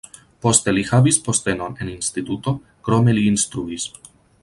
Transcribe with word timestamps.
Poste 0.45 0.73
li 0.77 0.85
havis 0.91 1.19
postenon 1.27 1.77
en 1.85 1.93
instituto, 1.93 2.57
krome 2.89 3.19
li 3.19 3.29
instruis. 3.37 3.91